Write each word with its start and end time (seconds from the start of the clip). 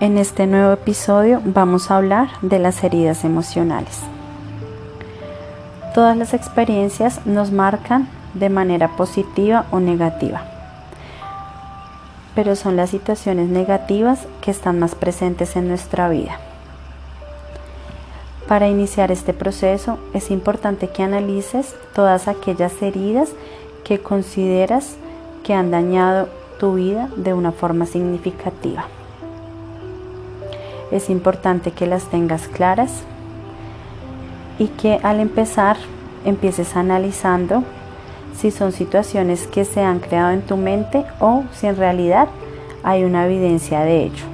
En 0.00 0.16
este 0.16 0.46
nuevo 0.46 0.72
episodio 0.72 1.42
vamos 1.44 1.90
a 1.90 1.98
hablar 1.98 2.30
de 2.40 2.58
las 2.58 2.82
heridas 2.84 3.22
emocionales. 3.22 4.00
Todas 5.92 6.16
las 6.16 6.32
experiencias 6.32 7.26
nos 7.26 7.52
marcan 7.52 8.08
de 8.32 8.48
manera 8.48 8.96
positiva 8.96 9.66
o 9.70 9.78
negativa, 9.78 10.40
pero 12.34 12.56
son 12.56 12.76
las 12.76 12.88
situaciones 12.88 13.50
negativas 13.50 14.26
que 14.40 14.50
están 14.50 14.78
más 14.78 14.94
presentes 14.94 15.54
en 15.56 15.68
nuestra 15.68 16.08
vida. 16.08 16.40
Para 18.48 18.68
iniciar 18.68 19.12
este 19.12 19.34
proceso 19.34 19.98
es 20.14 20.30
importante 20.30 20.88
que 20.88 21.02
analices 21.02 21.74
todas 21.94 22.26
aquellas 22.26 22.80
heridas 22.80 23.32
que 23.84 24.00
consideras 24.00 24.96
que 25.44 25.52
han 25.52 25.70
dañado 25.70 26.30
tu 26.58 26.76
vida 26.76 27.10
de 27.16 27.34
una 27.34 27.52
forma 27.52 27.84
significativa 27.84 28.86
es 30.90 31.10
importante 31.10 31.72
que 31.72 31.86
las 31.86 32.04
tengas 32.04 32.48
claras 32.48 33.02
y 34.58 34.68
que 34.68 35.00
al 35.02 35.20
empezar 35.20 35.76
empieces 36.24 36.76
analizando 36.76 37.62
si 38.36 38.50
son 38.50 38.72
situaciones 38.72 39.46
que 39.46 39.64
se 39.64 39.82
han 39.82 40.00
creado 40.00 40.30
en 40.30 40.42
tu 40.42 40.56
mente 40.56 41.04
o 41.18 41.44
si 41.52 41.66
en 41.66 41.76
realidad 41.76 42.28
hay 42.82 43.04
una 43.04 43.26
evidencia 43.26 43.80
de 43.80 44.04
ello. 44.04 44.24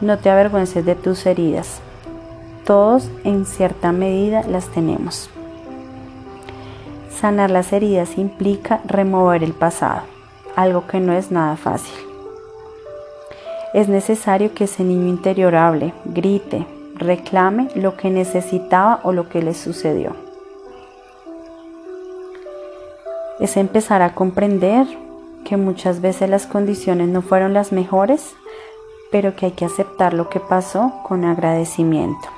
No 0.00 0.18
te 0.18 0.30
avergüences 0.30 0.84
de 0.84 0.94
tus 0.94 1.24
heridas. 1.26 1.80
Todos 2.64 3.10
en 3.24 3.46
cierta 3.46 3.92
medida 3.92 4.42
las 4.42 4.68
tenemos. 4.68 5.30
Sanar 7.10 7.50
las 7.50 7.72
heridas 7.72 8.18
implica 8.18 8.80
remover 8.86 9.42
el 9.42 9.52
pasado, 9.52 10.02
algo 10.56 10.86
que 10.86 11.00
no 11.00 11.12
es 11.12 11.30
nada 11.30 11.56
fácil 11.56 12.13
es 13.74 13.88
necesario 13.88 14.54
que 14.54 14.64
ese 14.64 14.84
niño 14.84 15.08
interior 15.08 15.56
hable, 15.56 15.92
grite, 16.04 16.64
reclame 16.94 17.68
lo 17.74 17.96
que 17.96 18.08
necesitaba 18.08 19.00
o 19.02 19.12
lo 19.12 19.28
que 19.28 19.42
le 19.42 19.52
sucedió. 19.52 20.14
Es 23.40 23.56
empezar 23.56 24.00
a 24.00 24.14
comprender 24.14 24.86
que 25.44 25.56
muchas 25.56 26.00
veces 26.00 26.30
las 26.30 26.46
condiciones 26.46 27.08
no 27.08 27.20
fueron 27.20 27.52
las 27.52 27.72
mejores, 27.72 28.36
pero 29.10 29.34
que 29.34 29.46
hay 29.46 29.52
que 29.52 29.64
aceptar 29.64 30.14
lo 30.14 30.28
que 30.28 30.38
pasó 30.38 30.92
con 31.02 31.24
agradecimiento. 31.24 32.28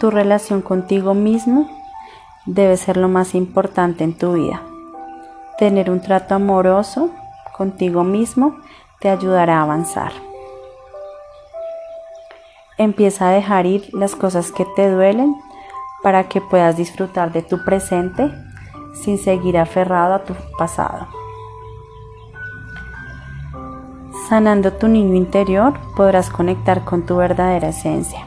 Tu 0.00 0.10
relación 0.10 0.60
contigo 0.60 1.14
mismo 1.14 1.70
debe 2.46 2.76
ser 2.76 2.96
lo 2.96 3.08
más 3.08 3.36
importante 3.36 4.02
en 4.02 4.18
tu 4.18 4.32
vida. 4.32 4.60
Tener 5.56 5.88
un 5.88 6.00
trato 6.00 6.34
amoroso 6.34 7.10
contigo 7.62 8.02
mismo 8.02 8.56
te 8.98 9.08
ayudará 9.08 9.60
a 9.60 9.62
avanzar. 9.62 10.10
Empieza 12.76 13.28
a 13.28 13.32
dejar 13.32 13.66
ir 13.66 13.88
las 13.92 14.16
cosas 14.16 14.50
que 14.50 14.64
te 14.74 14.90
duelen 14.90 15.36
para 16.02 16.24
que 16.24 16.40
puedas 16.40 16.76
disfrutar 16.76 17.30
de 17.30 17.42
tu 17.42 17.64
presente 17.64 18.32
sin 19.04 19.16
seguir 19.16 19.58
aferrado 19.58 20.14
a 20.14 20.24
tu 20.24 20.34
pasado. 20.58 21.06
Sanando 24.28 24.72
tu 24.72 24.88
niño 24.88 25.14
interior 25.14 25.74
podrás 25.94 26.30
conectar 26.30 26.84
con 26.84 27.06
tu 27.06 27.14
verdadera 27.16 27.68
esencia. 27.68 28.26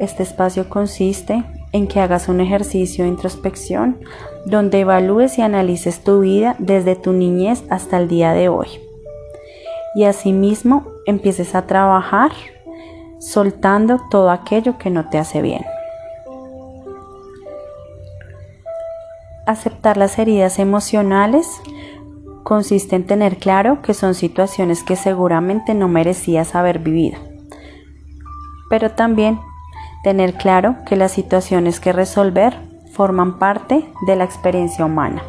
Este 0.00 0.24
espacio 0.24 0.68
consiste 0.68 1.44
en 1.74 1.88
que 1.88 2.00
hagas 2.00 2.28
un 2.28 2.40
ejercicio 2.40 3.04
de 3.04 3.10
introspección 3.10 3.98
donde 4.46 4.80
evalúes 4.80 5.38
y 5.38 5.42
analices 5.42 6.04
tu 6.04 6.20
vida 6.20 6.54
desde 6.60 6.94
tu 6.94 7.12
niñez 7.12 7.64
hasta 7.68 7.98
el 7.98 8.08
día 8.08 8.32
de 8.32 8.48
hoy. 8.48 8.68
Y 9.96 10.04
asimismo 10.04 10.86
empieces 11.04 11.56
a 11.56 11.66
trabajar 11.66 12.30
soltando 13.18 14.00
todo 14.08 14.30
aquello 14.30 14.78
que 14.78 14.88
no 14.88 15.08
te 15.10 15.18
hace 15.18 15.42
bien. 15.42 15.64
Aceptar 19.44 19.96
las 19.96 20.16
heridas 20.20 20.60
emocionales 20.60 21.60
consiste 22.44 22.94
en 22.94 23.04
tener 23.04 23.38
claro 23.38 23.82
que 23.82 23.94
son 23.94 24.14
situaciones 24.14 24.84
que 24.84 24.94
seguramente 24.94 25.74
no 25.74 25.88
merecías 25.88 26.54
haber 26.54 26.78
vivido, 26.78 27.18
pero 28.70 28.92
también 28.92 29.40
Tener 30.04 30.34
claro 30.34 30.76
que 30.84 30.96
las 30.96 31.12
situaciones 31.12 31.80
que 31.80 31.92
resolver 31.92 32.54
forman 32.92 33.38
parte 33.38 33.90
de 34.06 34.16
la 34.16 34.24
experiencia 34.24 34.84
humana. 34.84 35.22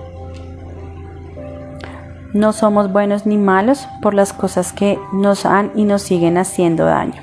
No 2.34 2.52
somos 2.52 2.91
buenos 2.91 3.25
ni 3.25 3.38
malos 3.38 3.88
por 4.02 4.13
las 4.13 4.34
cosas 4.34 4.74
que 4.74 5.00
nos 5.13 5.46
han 5.46 5.72
y 5.75 5.86
nos 5.86 6.02
siguen 6.02 6.38
haciendo 6.38 6.84
daño. 6.84 7.22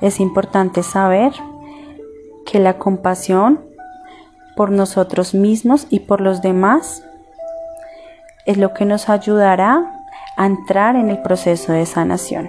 Es 0.00 0.20
importante 0.20 0.84
saber 0.84 1.32
que 2.46 2.60
la 2.60 2.78
compasión 2.78 3.60
por 4.54 4.70
nosotros 4.70 5.34
mismos 5.34 5.88
y 5.90 6.00
por 6.00 6.20
los 6.20 6.40
demás 6.40 7.02
es 8.46 8.58
lo 8.58 8.74
que 8.74 8.84
nos 8.84 9.08
ayudará 9.08 10.04
a 10.36 10.46
entrar 10.46 10.94
en 10.94 11.10
el 11.10 11.20
proceso 11.20 11.72
de 11.72 11.84
sanación. 11.84 12.48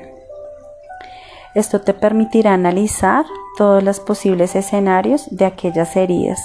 Esto 1.55 1.81
te 1.81 1.95
permitirá 1.95 2.53
analizar 2.53 3.25
todos 3.59 3.83
los 3.83 3.99
posibles 3.99 4.55
escenarios 4.55 5.27
de 5.31 5.43
aquellas 5.43 5.97
heridas 5.97 6.39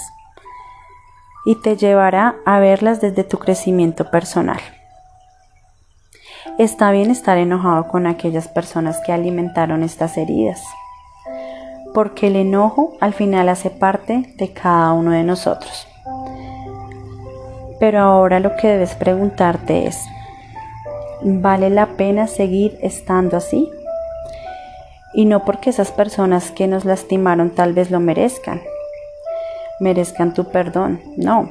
y 1.45 1.55
te 1.55 1.77
llevará 1.77 2.35
a 2.45 2.59
verlas 2.59 2.99
desde 2.99 3.23
tu 3.23 3.39
crecimiento 3.39 4.11
personal. 4.11 4.59
Está 6.57 6.91
bien 6.91 7.11
estar 7.11 7.37
enojado 7.37 7.87
con 7.87 8.05
aquellas 8.05 8.49
personas 8.49 8.99
que 9.05 9.13
alimentaron 9.13 9.81
estas 9.81 10.17
heridas, 10.17 10.61
porque 11.93 12.27
el 12.27 12.35
enojo 12.35 12.97
al 12.99 13.13
final 13.13 13.47
hace 13.47 13.69
parte 13.69 14.33
de 14.37 14.51
cada 14.51 14.91
uno 14.91 15.11
de 15.11 15.23
nosotros. 15.23 15.87
Pero 17.79 18.01
ahora 18.01 18.41
lo 18.41 18.57
que 18.57 18.67
debes 18.67 18.93
preguntarte 18.93 19.87
es, 19.87 19.97
¿vale 21.23 21.69
la 21.69 21.95
pena 21.95 22.27
seguir 22.27 22.77
estando 22.81 23.37
así? 23.37 23.71
Y 25.15 25.25
no 25.25 25.45
porque 25.45 25.69
esas 25.69 25.91
personas 25.91 26.51
que 26.51 26.67
nos 26.67 26.85
lastimaron 26.85 27.51
tal 27.51 27.73
vez 27.73 27.89
lo 27.89 27.99
merezcan, 27.99 28.61
merezcan 29.79 30.33
tu 30.33 30.51
perdón, 30.51 31.01
no, 31.17 31.49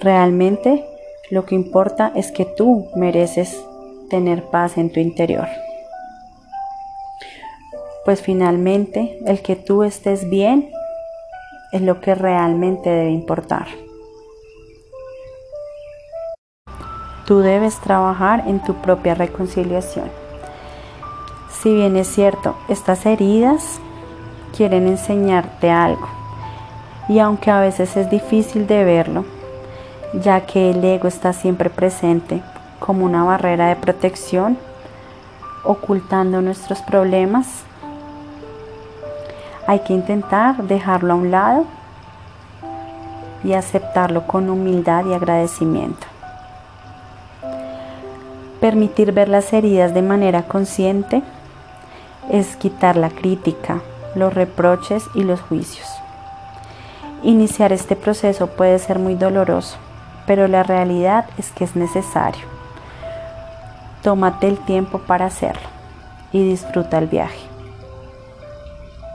realmente 0.00 0.84
lo 1.30 1.46
que 1.46 1.54
importa 1.54 2.12
es 2.14 2.32
que 2.32 2.44
tú 2.44 2.88
mereces 2.96 3.64
tener 4.10 4.44
paz 4.44 4.76
en 4.76 4.90
tu 4.90 5.00
interior. 5.00 5.46
Pues 8.04 8.20
finalmente 8.20 9.18
el 9.26 9.40
que 9.42 9.54
tú 9.56 9.84
estés 9.84 10.28
bien 10.28 10.70
es 11.72 11.80
lo 11.80 12.00
que 12.00 12.14
realmente 12.14 12.90
debe 12.90 13.10
importar. 13.10 13.66
Tú 17.26 17.38
debes 17.38 17.80
trabajar 17.80 18.44
en 18.48 18.62
tu 18.62 18.74
propia 18.74 19.14
reconciliación. 19.14 20.21
Si 21.62 21.72
bien 21.72 21.94
es 21.96 22.08
cierto, 22.08 22.56
estas 22.68 23.06
heridas 23.06 23.78
quieren 24.56 24.88
enseñarte 24.88 25.70
algo. 25.70 26.08
Y 27.08 27.20
aunque 27.20 27.52
a 27.52 27.60
veces 27.60 27.96
es 27.96 28.10
difícil 28.10 28.66
de 28.66 28.82
verlo, 28.82 29.24
ya 30.12 30.40
que 30.40 30.70
el 30.70 30.84
ego 30.84 31.06
está 31.06 31.32
siempre 31.32 31.70
presente 31.70 32.42
como 32.80 33.04
una 33.04 33.22
barrera 33.22 33.68
de 33.68 33.76
protección, 33.76 34.58
ocultando 35.62 36.42
nuestros 36.42 36.80
problemas, 36.80 37.46
hay 39.68 39.78
que 39.84 39.92
intentar 39.92 40.64
dejarlo 40.64 41.12
a 41.12 41.16
un 41.16 41.30
lado 41.30 41.64
y 43.44 43.52
aceptarlo 43.52 44.26
con 44.26 44.50
humildad 44.50 45.04
y 45.06 45.14
agradecimiento. 45.14 46.08
Permitir 48.60 49.12
ver 49.12 49.28
las 49.28 49.52
heridas 49.52 49.94
de 49.94 50.02
manera 50.02 50.42
consciente 50.42 51.22
es 52.30 52.56
quitar 52.56 52.96
la 52.96 53.10
crítica, 53.10 53.80
los 54.14 54.34
reproches 54.34 55.04
y 55.14 55.24
los 55.24 55.40
juicios. 55.40 55.88
Iniciar 57.22 57.72
este 57.72 57.94
proceso 57.96 58.48
puede 58.48 58.78
ser 58.78 58.98
muy 58.98 59.14
doloroso, 59.14 59.76
pero 60.26 60.48
la 60.48 60.62
realidad 60.62 61.26
es 61.38 61.50
que 61.50 61.64
es 61.64 61.76
necesario. 61.76 62.44
Tómate 64.02 64.48
el 64.48 64.58
tiempo 64.58 64.98
para 64.98 65.26
hacerlo 65.26 65.68
y 66.32 66.44
disfruta 66.44 66.98
el 66.98 67.06
viaje. 67.06 67.51